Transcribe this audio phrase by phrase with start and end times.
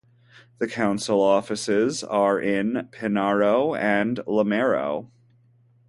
[0.57, 5.11] The council offices are in Pinnaroo and Lameroo.